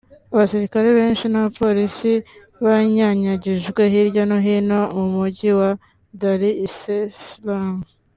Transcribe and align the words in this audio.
abasirikare 0.33 0.89
benshi 0.99 1.25
n’abapolisi 1.27 2.13
banyanyagijwe 2.63 3.81
hirya 3.93 4.23
no 4.29 4.37
hino 4.45 4.79
mu 4.97 5.05
mujyi 5.15 5.49
wa 5.59 5.71
Dar 6.19 6.41
es 6.65 6.79
Salaam 7.29 7.77